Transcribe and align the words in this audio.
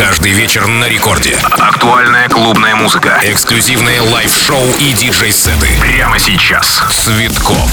Каждый 0.00 0.32
вечер 0.32 0.66
на 0.66 0.88
рекорде. 0.88 1.36
Актуальная 1.42 2.26
клубная 2.30 2.74
музыка. 2.74 3.20
Эксклюзивные 3.22 4.00
лайв-шоу 4.00 4.66
и 4.78 4.94
диджей-сеты. 4.94 5.68
Прямо 5.78 6.18
сейчас. 6.18 6.82
Цветков. 6.90 7.70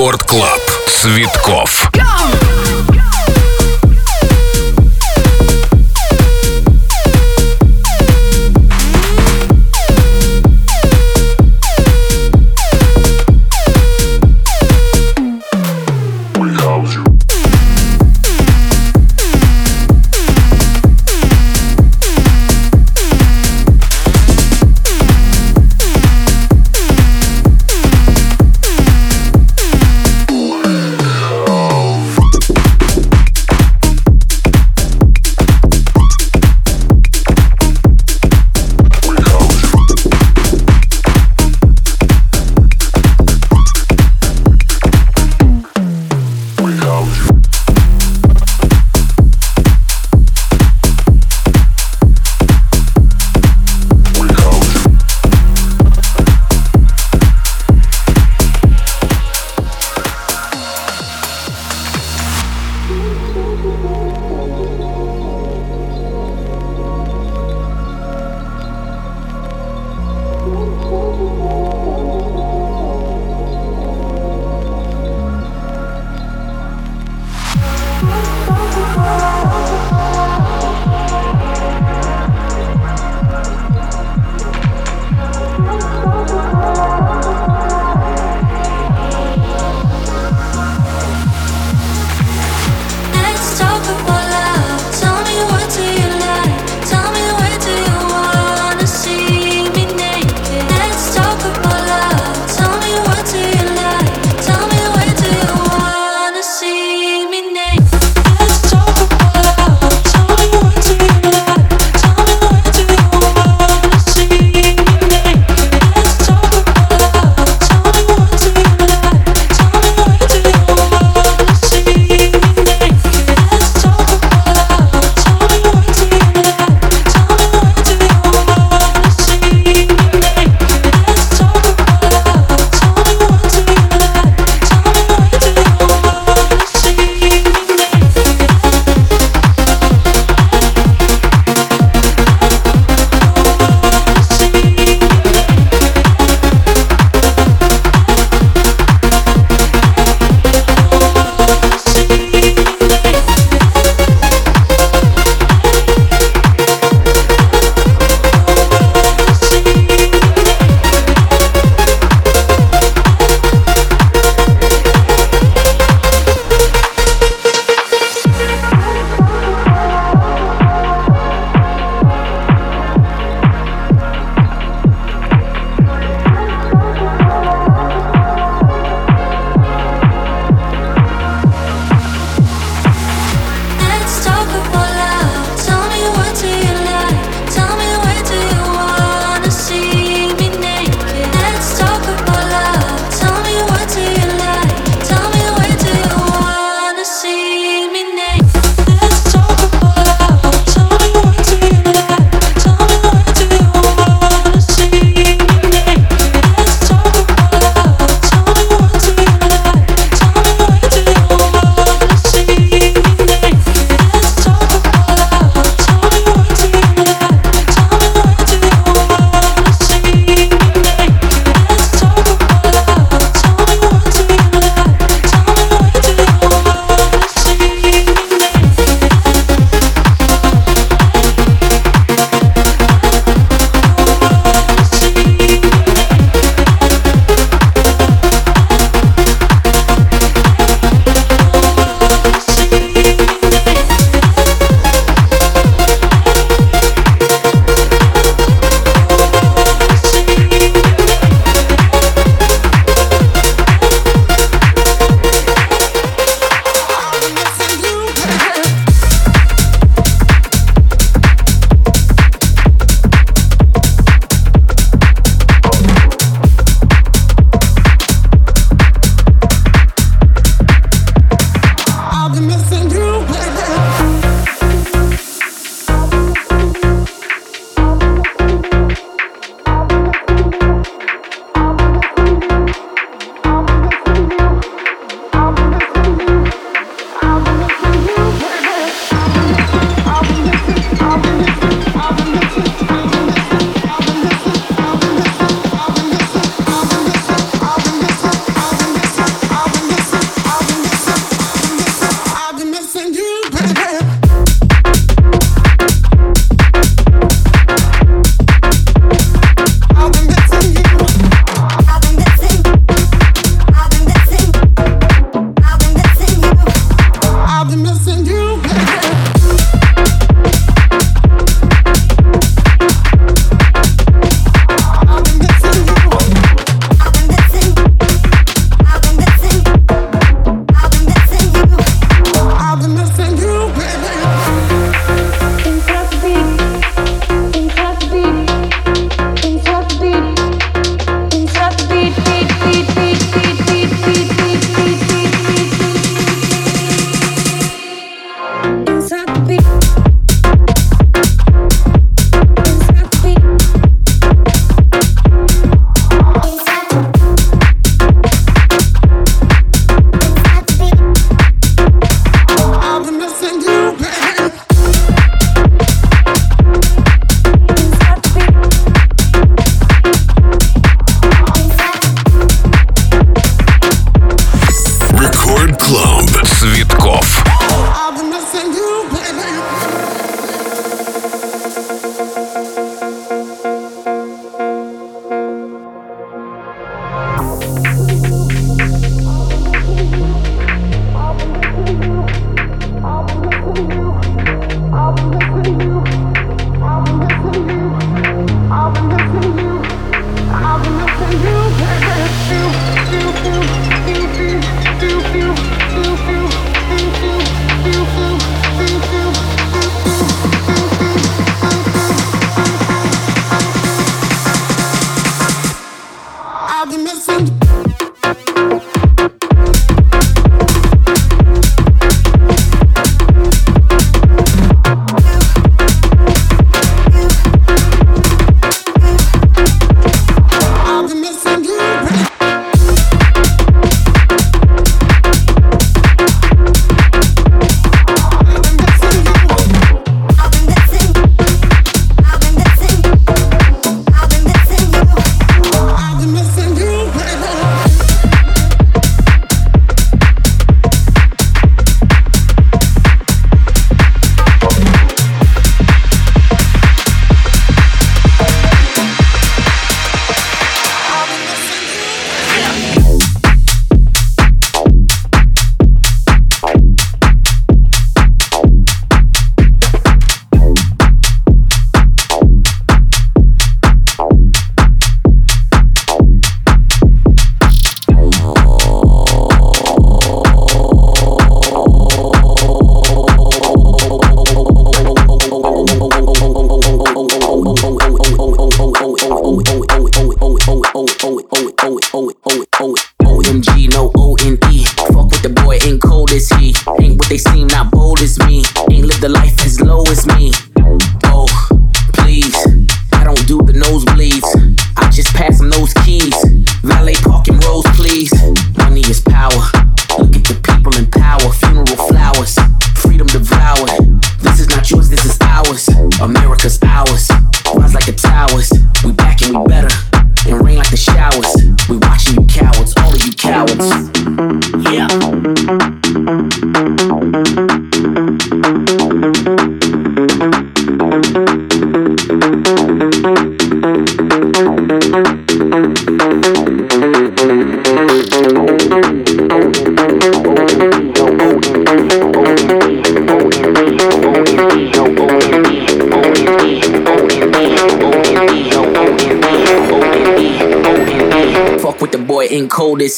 Рекорд 0.00 0.22
Клаб. 0.22 0.60
Цветков. 0.88 1.90
bold 1.92 2.59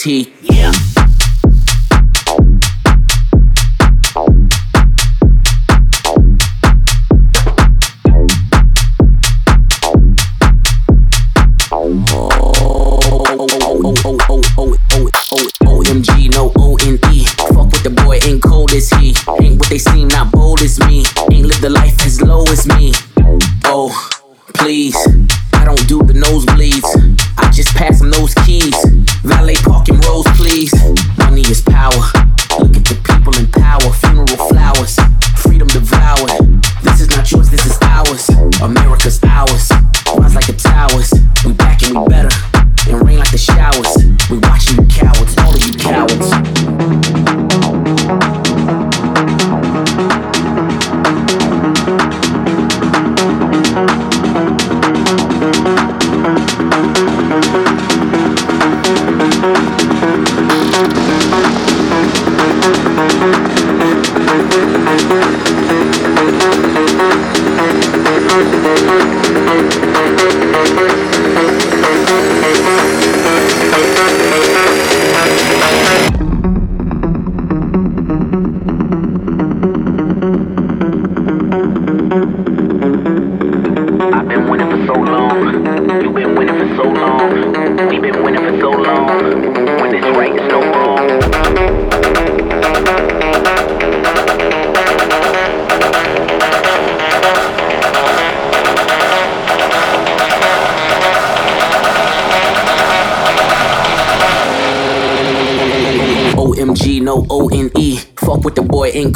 he. 0.05 0.33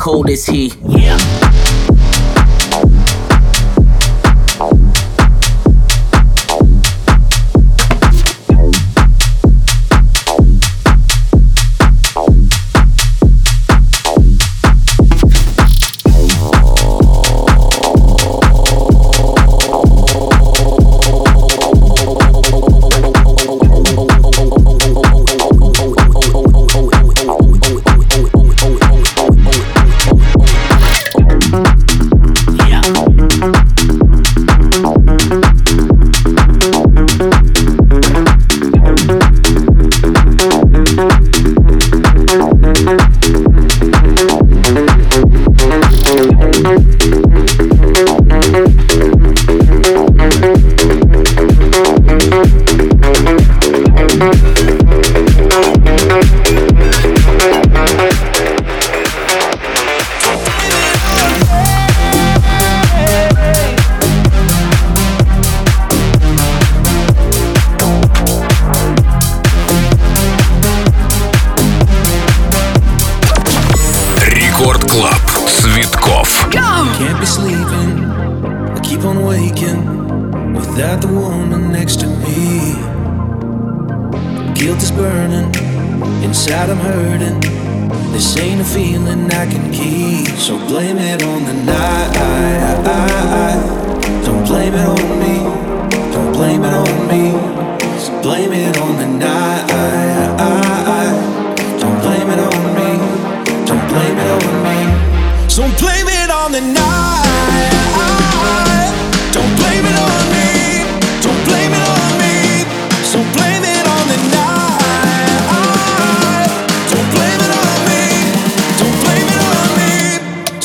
Cold 0.06 0.30
as 0.30 0.46
he. 0.46 0.95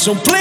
So 0.01 0.15
blame 0.15 0.40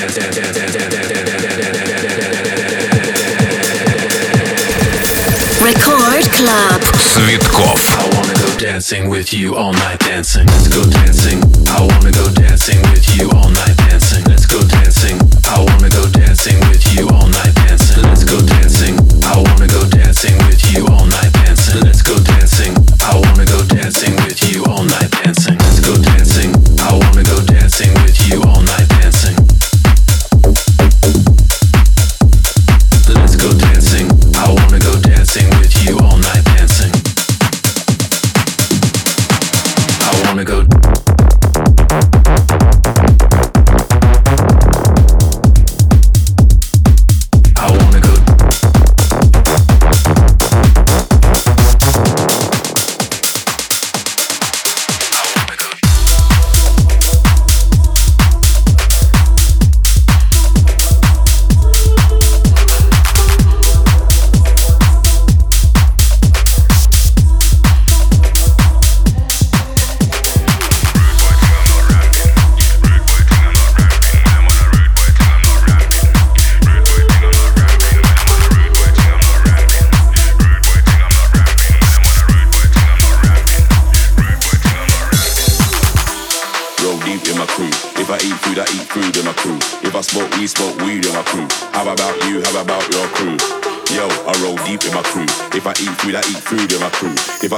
Record 5.60 6.30
Club. 6.32 6.80
Цветков. 7.12 7.80
I 7.98 8.14
wanna 8.14 8.34
go 8.34 8.56
dancing 8.56 9.08
with 9.08 9.32
you 9.32 9.56
all 9.56 9.72
night 9.72 9.98
dancing. 9.98 10.46
Let's 10.46 10.68
go 10.68 10.82
dancing. 10.84 11.42
I 11.68 11.80
wanna 11.80 12.12
go 12.12 12.28
dancing 12.30 12.80
with 12.92 13.06
you 13.16 13.30
all 13.30 13.50
night 13.50 13.76
dancing. 13.88 14.22
Let's 14.24 14.46
go 14.46 14.62
dancing. 14.62 15.18
I 15.44 15.58
wanna 15.58 15.90
go 15.90 16.06
dancing 16.06 16.58
with 16.68 16.86
you 16.94 17.08
all 17.08 17.26
night 17.28 17.54
dancing. 17.66 18.02
Let's 18.02 18.24
go 18.24 18.40
dancing. 18.40 18.94
I 19.24 19.36
wanna 19.36 19.66
go 19.66 19.84
dancing 19.88 20.38
with 20.46 20.62
you 20.72 20.86
all 20.86 21.06
night 21.06 21.32
dancing. 21.44 21.80
Let's 21.80 22.02
go 22.02 22.16
dancing. 22.18 22.72
I 23.02 23.16
wanna 23.18 23.44
go 23.44 23.60
dancing 23.64 24.14
with 24.24 24.40
you 24.48 24.64
all 24.64 24.84
night 24.84 25.10
dancing. 25.10 25.54
Let's 25.54 25.54
go 25.54 25.56
dancing. 25.56 25.59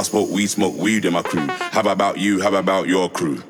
smoke 0.04 0.30
we 0.30 0.46
smoke 0.46 0.76
weed 0.76 1.04
in 1.04 1.12
my 1.14 1.22
crew. 1.22 1.46
How 1.48 1.80
about 1.90 2.18
you? 2.18 2.40
How 2.40 2.54
about 2.54 2.86
your 2.86 3.08
crew? 3.10 3.42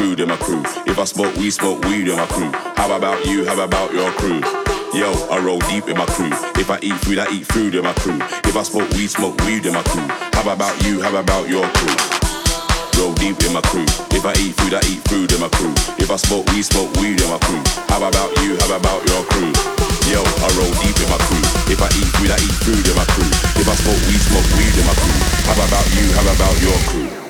crew, 0.00 0.16
then 0.16 0.28
my 0.28 0.36
crew. 0.36 0.62
If 0.88 0.98
I 0.98 1.04
smoke 1.04 1.36
we 1.36 1.50
smoke 1.50 1.84
weed, 1.84 2.08
in 2.08 2.16
my 2.16 2.24
crew. 2.32 2.50
How 2.80 2.88
about 2.96 3.20
you, 3.26 3.44
how 3.44 3.60
about 3.60 3.92
your 3.92 4.10
crew? 4.16 4.40
Yo, 4.96 5.12
I 5.28 5.36
roll 5.44 5.60
deep 5.68 5.88
in 5.92 5.96
my 6.00 6.06
crew. 6.06 6.32
If 6.56 6.70
I 6.70 6.78
eat 6.80 6.96
food, 7.04 7.18
I 7.18 7.28
eat 7.28 7.44
food 7.52 7.74
in 7.74 7.84
my 7.84 7.92
crew. 8.00 8.16
If 8.48 8.56
I 8.56 8.62
smoke 8.62 8.88
weed, 8.96 9.10
smoke 9.12 9.36
weed 9.44 9.66
in 9.66 9.74
my 9.74 9.82
crew. 9.92 10.08
How 10.32 10.48
about 10.48 10.72
you, 10.84 11.02
how 11.02 11.14
about 11.14 11.48
your 11.52 11.68
crew? 11.76 11.96
Roll 12.96 13.12
deep 13.20 13.36
in 13.44 13.52
my 13.52 13.60
crew. 13.60 13.84
If 14.16 14.24
I 14.24 14.32
eat 14.40 14.56
food, 14.56 14.72
I 14.72 14.80
eat 14.88 15.04
food 15.04 15.32
in 15.32 15.40
my 15.40 15.52
crew. 15.52 15.74
If 16.00 16.08
I 16.10 16.16
smoke 16.16 16.48
we 16.56 16.62
smoke 16.62 16.88
weed 16.96 17.20
in 17.20 17.28
my 17.28 17.38
crew. 17.44 17.60
How 17.92 18.00
about 18.00 18.32
you, 18.40 18.56
how 18.56 18.72
about 18.72 19.04
your 19.04 19.22
crew? 19.28 19.52
Yo, 20.08 20.24
I 20.24 20.48
roll 20.56 20.72
deep 20.80 20.96
in 20.96 21.08
my 21.12 21.20
crew. 21.28 21.44
If 21.68 21.80
I 21.84 21.92
eat 21.92 22.10
food, 22.16 22.32
I 22.32 22.40
eat 22.40 22.56
food 22.64 22.84
in 22.88 22.96
my 22.96 23.04
crew. 23.12 23.28
If 23.60 23.68
I 23.68 23.76
smoke 23.76 24.00
weed, 24.08 24.22
smoke 24.32 24.48
weed 24.56 24.74
in 24.80 24.86
my 24.88 24.96
crew. 24.96 25.20
How 25.44 25.60
about 25.60 25.86
you, 25.92 26.06
how 26.16 26.24
about 26.24 26.56
your 26.64 26.80
crew? 26.88 27.29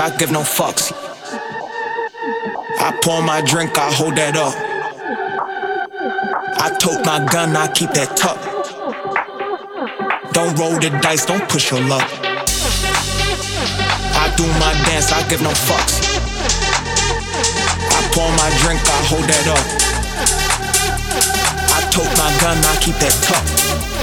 I 0.00 0.08
give 0.16 0.32
no 0.32 0.40
fucks. 0.40 0.92
I 2.80 2.98
pour 3.02 3.20
my 3.22 3.42
drink, 3.42 3.76
I 3.76 3.92
hold 3.92 4.16
that 4.16 4.34
up. 4.34 4.54
I 6.56 6.70
tote 6.78 7.04
my 7.04 7.22
gun, 7.30 7.54
I 7.54 7.68
keep 7.68 7.90
that 7.90 8.16
tuck. 8.16 8.40
Don't 10.32 10.56
roll 10.58 10.80
the 10.80 10.88
dice, 11.02 11.26
don't 11.26 11.46
push 11.50 11.70
your 11.70 11.82
luck. 11.82 12.08
I 14.16 14.32
do 14.40 14.46
my 14.56 14.72
dance, 14.88 15.12
I 15.12 15.20
give 15.28 15.42
no 15.42 15.50
fucks. 15.52 16.00
I 17.92 18.00
pour 18.16 18.30
my 18.40 18.48
drink, 18.64 18.80
I 18.80 19.04
hold 19.04 19.28
that 19.28 19.46
up. 19.52 19.66
I 21.76 21.80
tote 21.92 22.16
my 22.16 22.32
gun, 22.40 22.56
I 22.56 22.76
keep 22.80 22.96
that 23.04 23.12
tuck. 23.20 23.99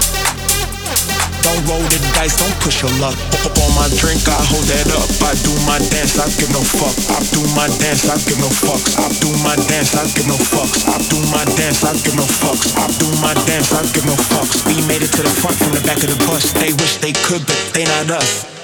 Don't 1.48 1.64
roll 1.64 1.80
the 1.88 2.00
dice, 2.12 2.36
don't 2.36 2.52
push 2.60 2.84
your 2.84 2.92
luck. 3.00 3.16
Up 3.48 3.56
on 3.56 3.72
my 3.72 3.88
drink, 3.96 4.20
I 4.28 4.36
hold 4.52 4.68
that 4.68 4.92
up. 4.92 5.08
I 5.24 5.32
do 5.48 5.56
my 5.64 5.80
dance, 5.80 6.20
I 6.20 6.28
give 6.36 6.52
no 6.52 6.60
fuck. 6.60 6.92
I 7.08 7.24
do 7.32 7.40
my 7.56 7.72
dance, 7.80 8.04
I 8.04 8.20
give 8.28 8.36
no 8.44 8.52
fucks. 8.52 9.00
I 9.00 9.08
do 9.24 9.32
my 9.48 9.56
dance, 9.72 9.96
I 9.96 10.04
give 10.12 10.28
no 10.28 10.36
fucks. 10.36 10.84
I 10.92 11.00
do 11.08 11.16
my 11.32 11.48
dance, 11.56 11.88
I 11.88 11.96
give 12.04 12.20
no 12.20 12.28
fucks. 12.28 12.76
I 12.76 12.92
do 13.00 13.08
my 13.24 13.32
dance, 13.48 13.72
I 13.72 13.80
give 13.96 14.04
no 14.04 14.20
fucks. 14.28 14.68
We 14.68 14.76
made 14.92 15.08
it 15.08 15.12
to 15.16 15.24
the 15.24 15.32
front 15.40 15.56
from 15.56 15.72
the 15.72 15.80
back 15.88 16.04
of 16.04 16.12
the 16.12 16.20
bus. 16.28 16.52
They 16.52 16.76
wish 16.84 17.00
they 17.00 17.16
could, 17.16 17.48
but 17.48 17.56
they 17.72 17.88
not 17.88 18.12
us. 18.12 18.57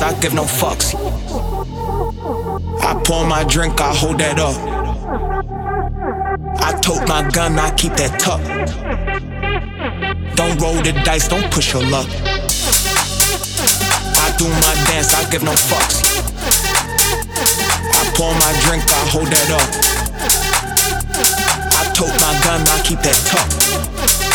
I 0.00 0.18
give 0.20 0.32
no 0.32 0.44
fucks. 0.44 0.94
I 2.80 2.94
pour 3.04 3.26
my 3.26 3.44
drink, 3.44 3.80
I 3.80 3.94
hold 3.94 4.18
that 4.18 4.38
up. 4.38 4.56
I 6.60 6.72
tote 6.80 7.06
my 7.08 7.28
gun, 7.30 7.58
I 7.58 7.70
keep 7.74 7.94
that 7.96 8.18
tuck. 8.18 8.40
Don't 10.36 10.60
roll 10.62 10.80
the 10.82 10.92
dice, 11.04 11.28
don't 11.28 11.50
push 11.52 11.72
your 11.74 11.82
luck. 11.84 12.08
I 14.16 14.34
do 14.38 14.48
my 14.48 14.74
dance, 14.88 15.12
I 15.14 15.28
give 15.30 15.42
no 15.42 15.52
fucks. 15.52 16.00
I 17.92 18.10
pour 18.14 18.32
my 18.32 18.52
drink, 18.64 18.84
I 18.88 19.04
hold 19.10 19.26
that 19.28 19.50
up. 19.50 19.68
I 21.74 21.84
tote 21.92 22.16
my 22.22 22.32
gun, 22.44 22.62
I 22.66 22.80
keep 22.82 23.00
that 23.00 23.18
tuck. 23.26 24.31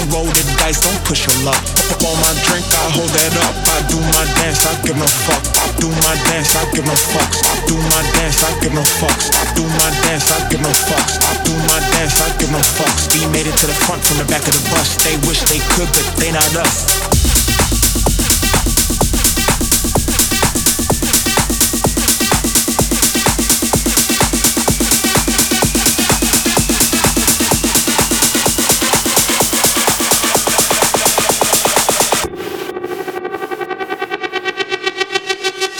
Don't 0.00 0.12
roll 0.16 0.32
the 0.32 0.44
dice, 0.56 0.80
don't 0.80 0.96
push 1.04 1.28
your 1.28 1.44
luck. 1.44 1.60
Up 1.92 2.00
on 2.00 2.16
my 2.24 2.32
drink, 2.48 2.64
I 2.72 2.88
hold 2.96 3.12
that 3.12 3.36
up. 3.36 3.52
I 3.68 3.84
do 3.84 4.00
my 4.00 4.24
dance, 4.40 4.64
I 4.64 4.72
give 4.80 4.96
no 4.96 5.04
fuck. 5.04 5.44
I 5.60 5.68
do 5.76 5.92
my 5.92 6.16
dance, 6.24 6.56
I 6.56 6.64
give 6.72 6.88
no 6.88 6.96
fucks. 6.96 7.44
I 7.44 7.60
do 7.68 7.76
my 7.76 8.00
dance, 8.16 8.40
I 8.40 8.48
give 8.64 8.72
no 8.72 8.80
fucks. 8.80 9.28
I 9.28 9.44
do 9.52 9.60
my 9.76 9.92
dance, 10.00 10.32
I 10.32 10.40
give 10.48 10.62
no 10.64 10.72
fucks. 10.72 11.20
I 11.20 11.36
do 11.44 11.52
my 11.68 11.80
dance, 11.92 12.16
I 12.16 12.32
give 12.40 12.48
no 12.48 12.64
fucks. 12.80 13.12
We 13.12 13.28
made 13.28 13.44
it 13.44 13.56
to 13.60 13.66
the 13.68 13.76
front 13.76 14.00
from 14.00 14.16
the 14.16 14.24
back 14.24 14.48
of 14.48 14.56
the 14.56 14.64
bus. 14.72 14.96
They 15.04 15.20
wish 15.28 15.44
they 15.52 15.60
could, 15.76 15.92
but 15.92 16.08
they 16.16 16.32
not 16.32 16.48
us. 16.56 17.09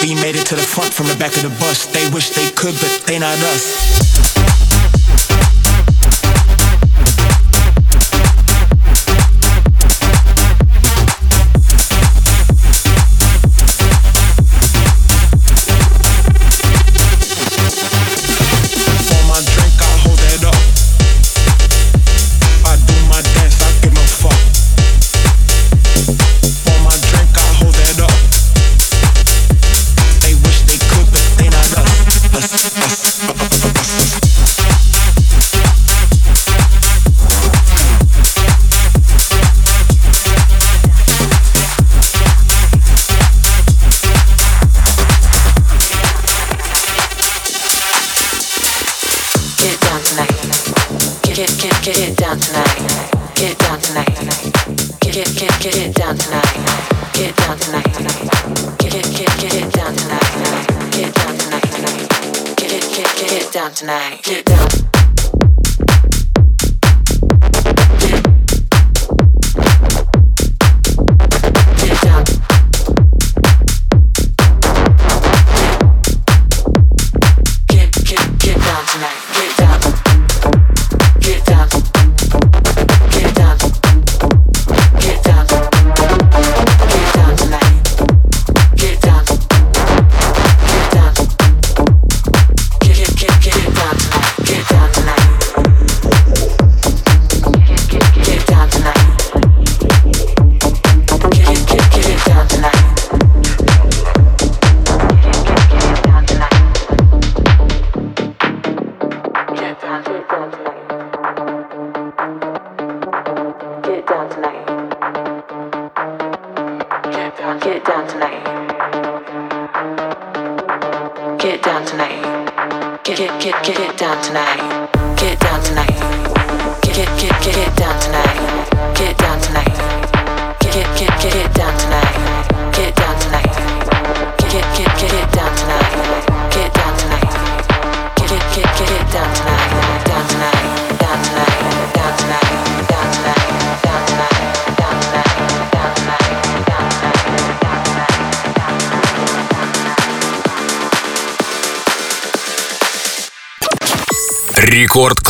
We 0.02 0.14
made 0.14 0.34
it 0.34 0.46
to 0.46 0.56
the 0.56 0.62
front 0.62 0.94
from 0.94 1.08
the 1.08 1.16
back 1.16 1.36
of 1.36 1.42
the 1.42 1.50
bus. 1.60 1.84
They 1.86 2.08
wish 2.10 2.30
they 2.30 2.50
could, 2.52 2.74
but 2.80 3.04
they 3.06 3.18
not 3.18 3.36
us. 3.52 4.39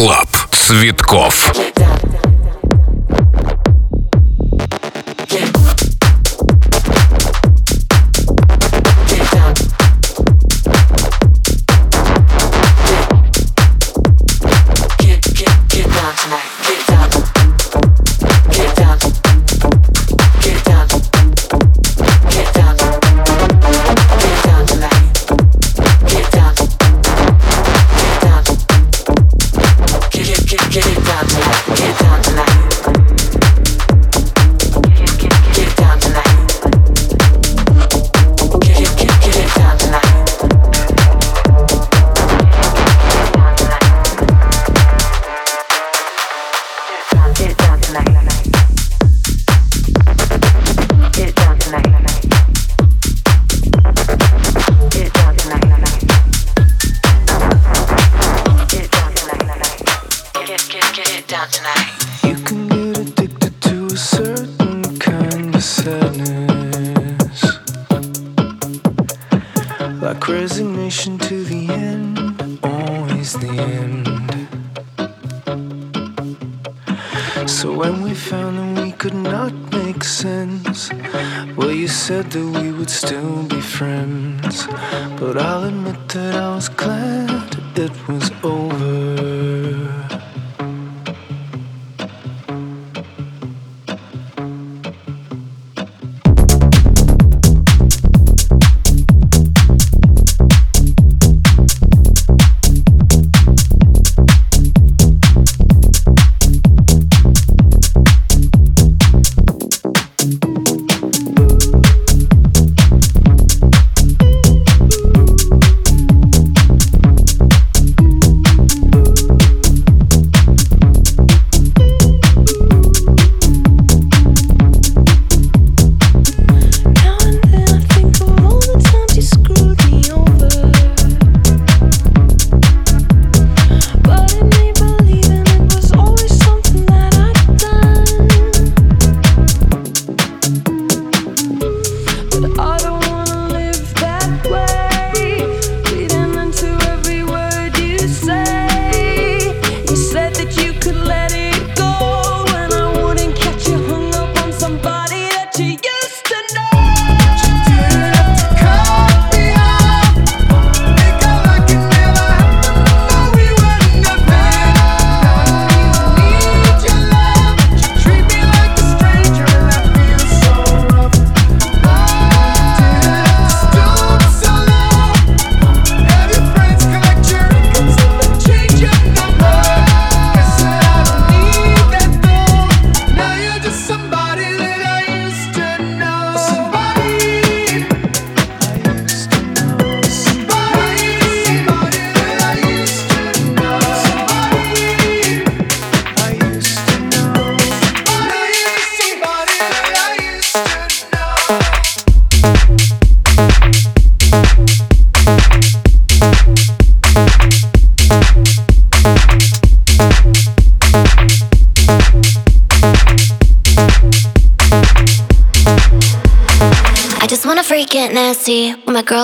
Клаб. 0.01 0.31
Цветков. 0.51 1.70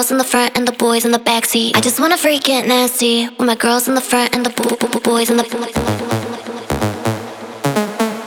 Girls 0.06 0.12
in 0.12 0.18
the 0.18 0.24
front 0.24 0.56
and 0.56 0.68
the 0.68 0.72
boys 0.72 1.04
in 1.04 1.10
the 1.10 1.18
backseat. 1.18 1.76
I 1.76 1.80
just 1.80 1.98
wanna 1.98 2.16
freak 2.16 2.44
get 2.44 2.68
nasty 2.68 3.26
with 3.26 3.46
my 3.46 3.56
girls 3.56 3.88
in 3.88 3.96
the 3.96 4.00
front 4.00 4.36
and 4.36 4.46
the 4.46 4.50
bo- 4.50 4.76
bo- 4.76 4.86
bo- 4.86 5.00
boys 5.00 5.30
in 5.30 5.36
the 5.36 5.42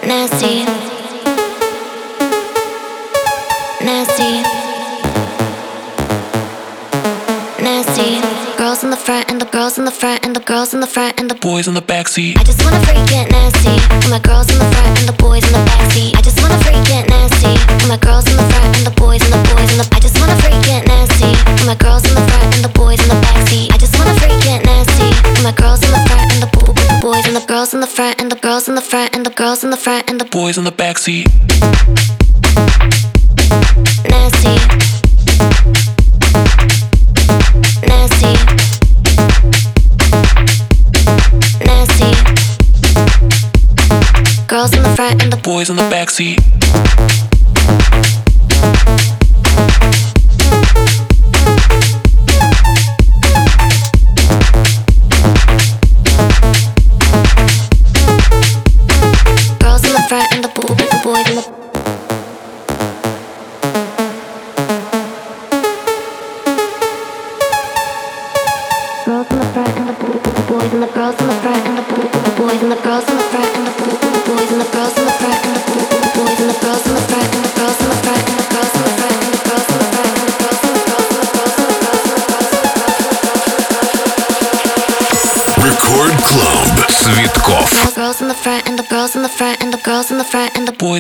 nasty, 0.06 0.66
nasty. 3.86 4.59
Girls 8.80 8.86
in 8.86 8.92
the 8.92 9.06
front 9.06 9.30
and 9.30 9.42
the 9.42 9.46
girls 9.52 9.78
in 9.78 9.84
the 9.84 9.92
front 9.92 10.24
and 10.26 10.34
the 10.34 10.40
girls 10.40 10.74
in 10.74 10.80
the 10.80 10.88
front 10.88 11.20
and 11.20 11.30
the 11.30 11.36
Boys 11.36 11.68
in 11.68 11.74
the 11.74 11.82
backseat. 11.82 12.38
I 12.40 12.44
just 12.46 12.64
wanna 12.64 12.80
freak 12.88 13.04
get 13.12 13.30
nasty 13.30 13.76
with 13.76 14.08
my 14.10 14.20
girls 14.20 14.48
in 14.48 14.56
the 14.58 14.64
front 14.72 15.00
and 15.00 15.08
the 15.10 15.18
boys 15.20 15.44
in 15.44 15.52
the 15.52 15.60
backseat. 15.68 16.16
I 16.16 16.22
just 16.22 16.40
wanna 16.42 16.56
freak 16.64 16.80
get 16.88 17.10
nasty 17.10 17.52
with 17.76 17.90
my 17.92 17.98
girls 17.98 18.24
in 18.32 18.38
the 18.40 18.48
front 18.48 18.78
and 18.80 18.86
the 18.88 18.96
boys 18.96 19.20
and 19.20 19.34
the 19.36 19.42
boys 19.52 19.68
in 19.74 19.78
the. 19.84 19.88
I 19.92 20.00
just 20.00 20.16
wanna 20.18 20.32
freak 20.40 20.56
get 20.64 20.88
nasty 20.88 21.28
with 21.60 21.66
my 21.68 21.76
girls 21.76 22.08
in 22.08 22.16
the 22.16 22.24
front 22.32 22.56
and 22.56 22.64
the 22.64 22.72
boys 22.72 23.04
in 23.04 23.10
the 23.12 23.20
backseat. 23.20 23.68
I 23.76 23.78
just 23.84 24.00
wanna 24.00 24.16
freak 24.16 24.40
get 24.48 24.64
nasty 24.64 25.10
with 25.28 25.44
my 25.44 25.52
girls 25.52 25.84
in 25.84 25.92
the 25.92 26.02
front 26.08 26.32
and 26.32 26.40
the 26.40 26.48
bo- 26.56 26.72
bo- 26.72 27.00
boys 27.04 27.26
and 27.28 27.36
the 27.36 27.44
girls 27.52 27.74
in 27.76 27.82
the 27.84 27.92
front 27.92 28.16
and 28.22 28.32
the 28.32 28.40
girls 28.40 28.70
in 28.70 28.76
the 28.80 28.86
front 28.92 29.12
and 29.14 29.26
the 29.26 29.36
girls 29.36 29.60
in 29.66 29.72
the 29.76 29.82
front 29.86 30.08
and 30.10 30.22
the 30.24 30.28
Boys 30.32 30.56
in 30.58 30.64
the 30.64 30.72
backseat. 30.72 31.28
nasty, 34.08 34.56
nasty. 37.84 38.69
Girls 44.50 44.76
in 44.76 44.82
the 44.82 44.90
front 44.96 45.22
and 45.22 45.32
the 45.32 45.38
Boys 45.38 45.70
in 45.70 45.76
the 45.76 45.84
backseat. 45.84 46.40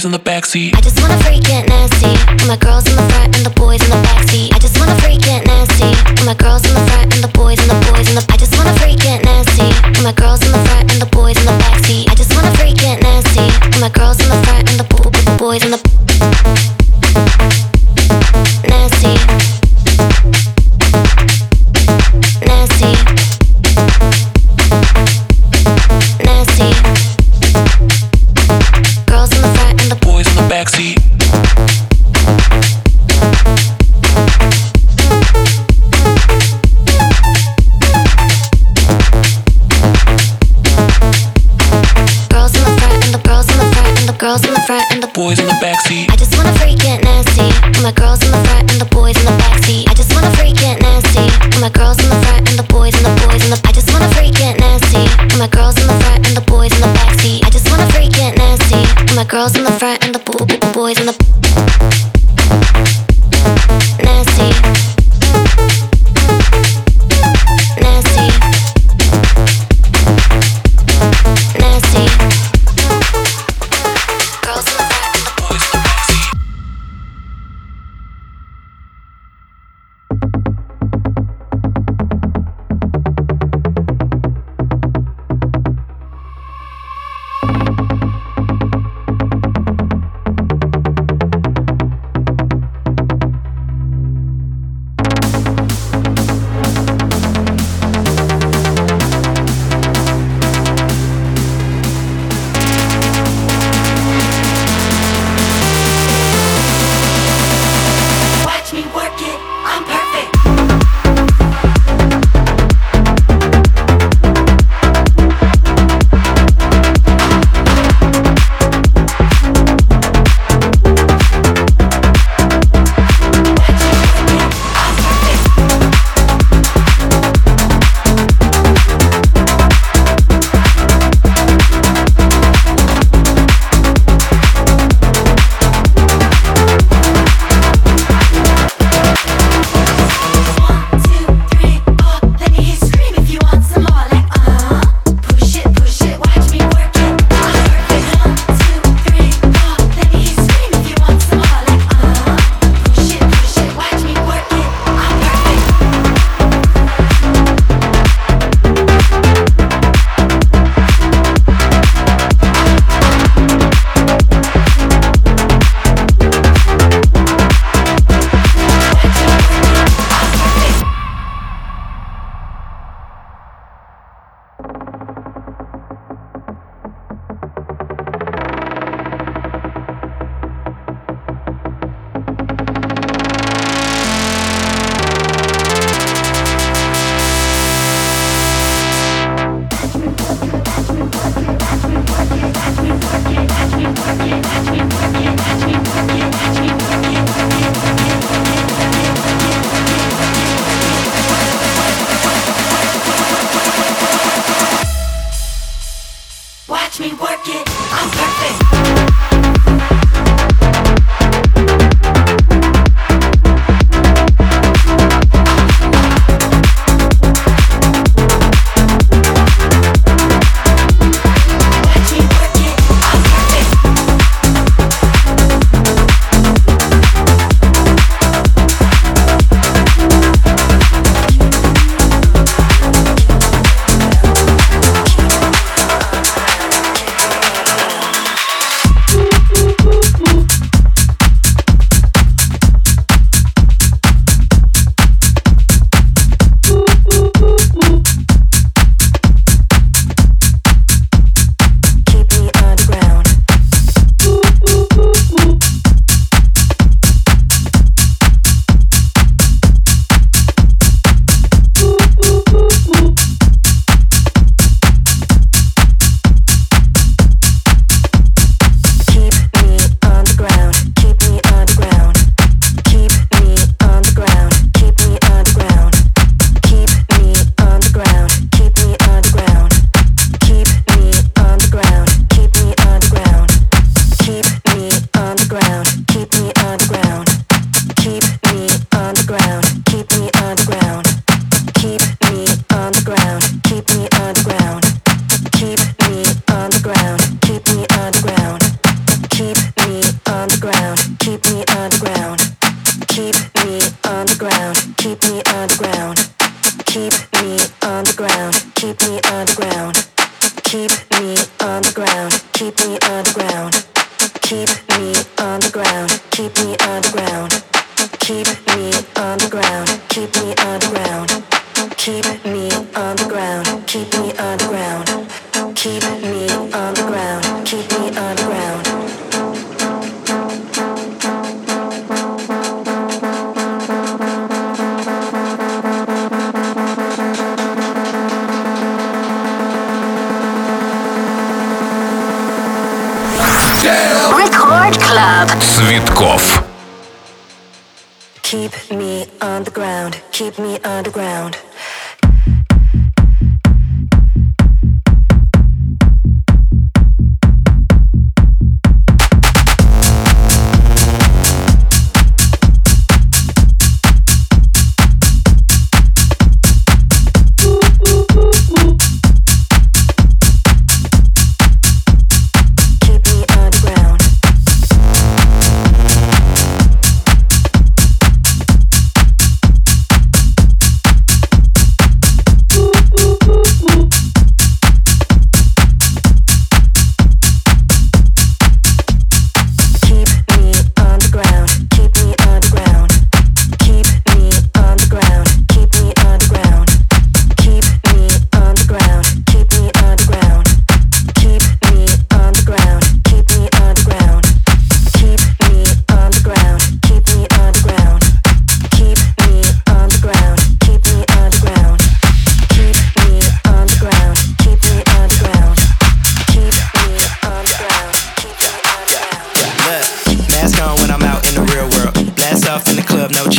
In 0.06 0.12
the 0.12 0.20
backseat. 0.20 0.76
I 0.76 0.82
just 0.82 1.00
wanna 1.02 1.18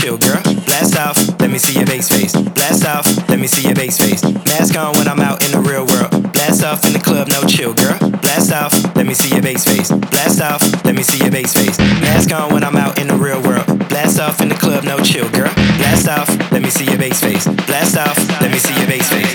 chill, 0.00 0.16
girl. 0.16 0.40
Blast 0.64 0.96
off, 0.96 1.16
let 1.40 1.50
me 1.50 1.58
see 1.58 1.76
your 1.76 1.86
bass 1.86 2.08
face. 2.08 2.32
Blast 2.32 2.86
off, 2.86 3.04
let 3.28 3.38
me 3.38 3.46
see 3.46 3.66
your 3.66 3.74
bass 3.74 3.98
face. 3.98 4.22
Mask 4.24 4.76
on 4.76 4.96
when 4.96 5.06
I'm 5.06 5.20
out 5.20 5.44
in 5.44 5.52
the 5.52 5.60
real 5.60 5.84
world. 5.84 6.32
Blast 6.32 6.64
off 6.64 6.84
in 6.86 6.94
the 6.94 6.98
club, 6.98 7.28
no 7.28 7.44
chill, 7.44 7.74
girl. 7.74 7.98
Blast 8.22 8.52
off, 8.52 8.72
let 8.96 9.06
me 9.06 9.12
see 9.12 9.34
your 9.34 9.42
bass 9.42 9.64
face. 9.64 9.90
Blast 9.90 10.40
off, 10.40 10.62
let 10.84 10.94
me 10.94 11.02
see 11.02 11.18
your 11.18 11.30
bass 11.30 11.52
face. 11.52 11.78
Mask 12.00 12.32
on 12.32 12.52
when 12.52 12.64
I'm 12.64 12.76
out 12.76 12.98
in 12.98 13.08
the 13.08 13.16
real 13.16 13.42
world. 13.42 13.66
Blast 13.90 14.18
off 14.18 14.40
in 14.40 14.48
the 14.48 14.54
club, 14.54 14.84
no 14.84 14.98
chill, 15.00 15.28
girl. 15.30 15.52
Blast 15.76 16.08
off, 16.08 16.28
let 16.50 16.62
me 16.62 16.70
see 16.70 16.86
your 16.86 16.98
bass 16.98 17.20
face. 17.20 17.46
Blast 17.68 17.96
off, 17.98 18.16
let 18.40 18.50
me 18.50 18.58
see 18.58 18.74
your 18.78 18.86
bass 18.86 19.08
face. 19.10 19.34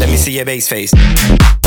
Let 0.00 0.08
me 0.08 0.16
see 0.16 0.32
your 0.32 0.44
bass 0.44 0.68
face. 0.68 1.61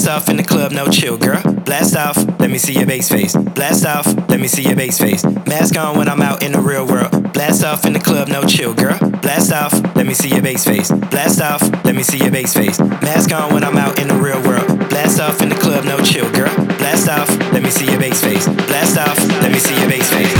Blast 0.00 0.22
off 0.22 0.30
in 0.30 0.38
the 0.38 0.42
club, 0.42 0.72
no 0.72 0.88
chill, 0.88 1.18
girl. 1.18 1.42
Blast 1.42 1.94
off, 1.94 2.16
let 2.40 2.48
me 2.48 2.56
see 2.56 2.72
your 2.72 2.86
bass 2.86 3.10
face. 3.10 3.36
Blast 3.36 3.84
off, 3.84 4.06
let 4.30 4.40
me 4.40 4.48
see 4.48 4.62
your 4.62 4.74
bass 4.74 4.96
face. 4.96 5.22
Mask 5.44 5.76
on 5.76 5.98
when 5.98 6.08
I'm 6.08 6.22
out 6.22 6.42
in 6.42 6.52
the 6.52 6.58
real 6.58 6.86
world. 6.86 7.34
Blast 7.34 7.62
off 7.62 7.84
in 7.84 7.92
the 7.92 7.98
club, 7.98 8.28
no 8.28 8.42
chill, 8.44 8.72
girl. 8.72 8.98
Blast 9.20 9.52
off, 9.52 9.74
let 9.94 10.06
me 10.06 10.14
see 10.14 10.30
your 10.30 10.40
bass 10.40 10.64
face. 10.64 10.90
Blast 10.90 11.42
off, 11.42 11.60
let 11.84 11.94
me 11.94 12.02
see 12.02 12.16
your 12.16 12.30
bass 12.30 12.54
face. 12.54 12.80
Mask 12.80 13.30
on 13.30 13.52
when 13.52 13.62
I'm 13.62 13.76
out 13.76 14.00
in 14.00 14.08
the 14.08 14.14
real 14.14 14.42
world. 14.42 14.88
Blast 14.88 15.20
off 15.20 15.42
in 15.42 15.50
the 15.50 15.54
club, 15.54 15.84
no 15.84 15.98
chill, 16.02 16.32
girl. 16.32 16.54
Blast 16.78 17.06
off, 17.06 17.28
let 17.52 17.62
me 17.62 17.68
see 17.68 17.84
your 17.84 18.00
bass 18.00 18.24
face. 18.24 18.48
Blast 18.48 18.96
off, 18.96 19.18
let 19.42 19.52
me 19.52 19.58
see 19.58 19.78
your 19.78 19.90
bass 19.90 20.08
face. 20.08 20.34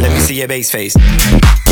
Let 0.00 0.10
me 0.10 0.20
see 0.20 0.38
your 0.38 0.48
bass 0.48 0.70
face. 0.70 1.63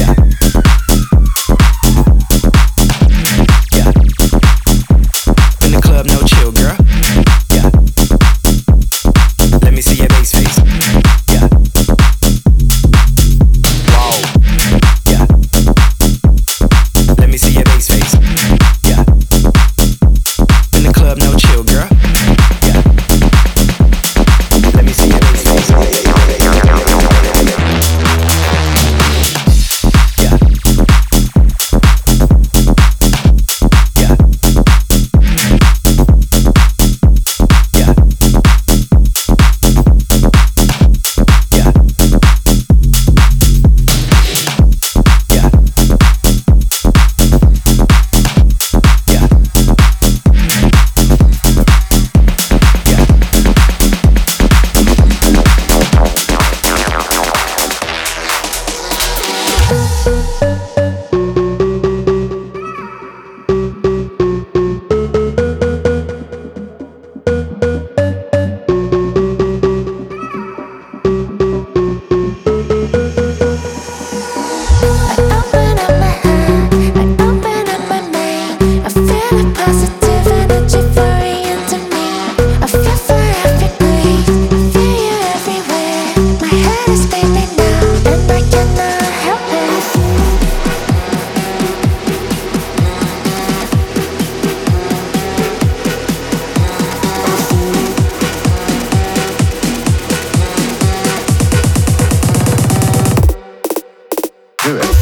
Oh, 104.64 105.01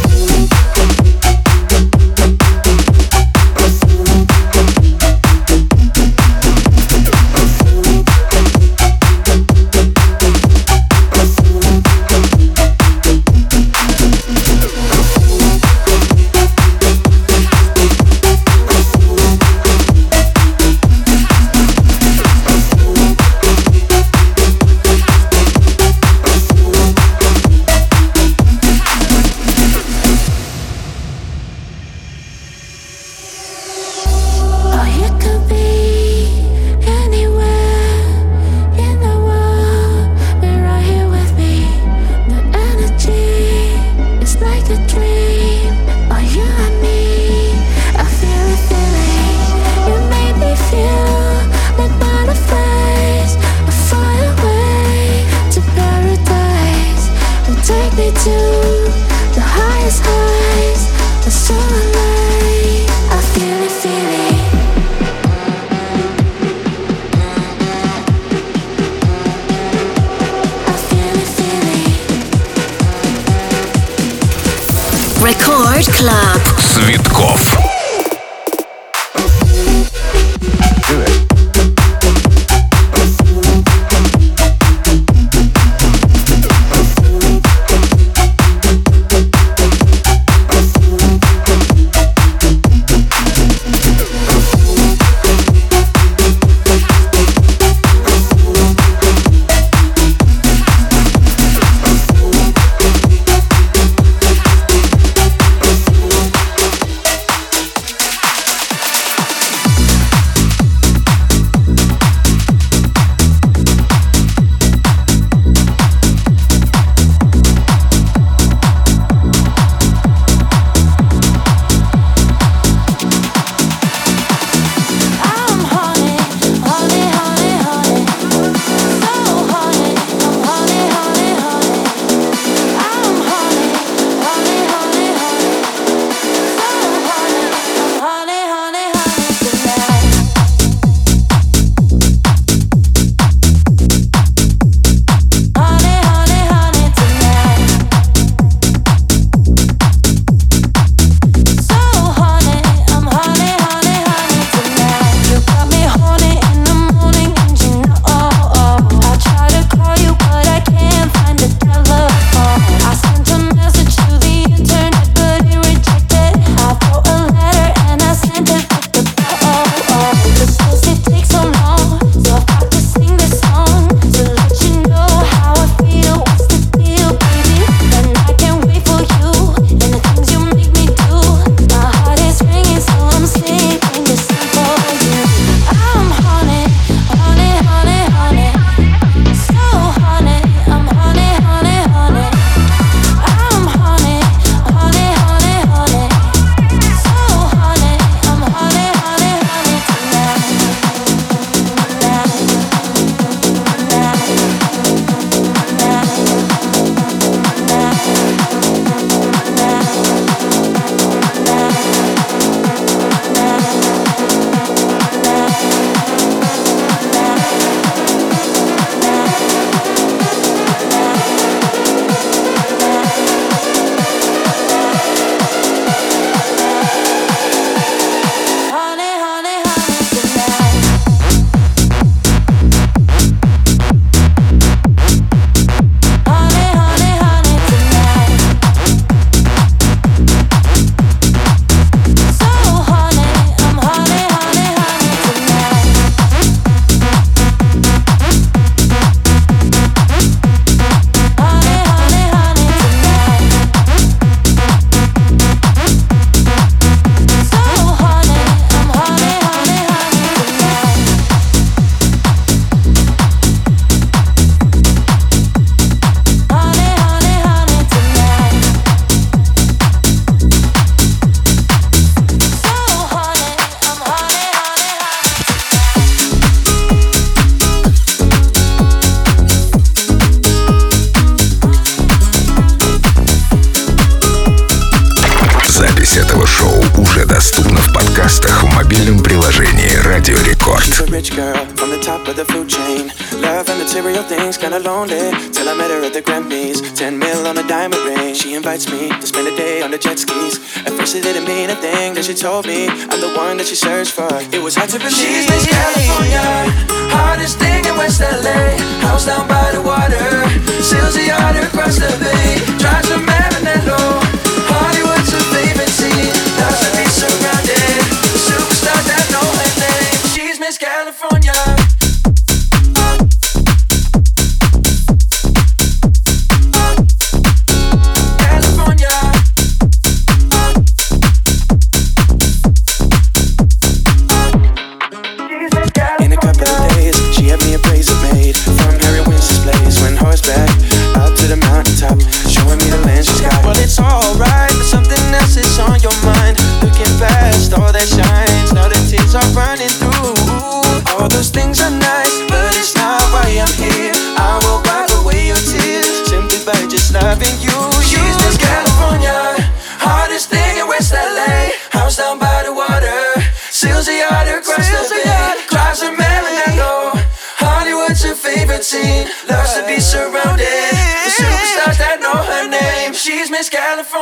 she 303.71 303.77
searched 303.77 304.11
for. 304.11 304.29
It 304.53 304.61
was 304.61 304.75
hard 304.75 304.91
to 304.91 304.99
believe. 304.99 305.30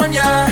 soñar. 0.08 0.47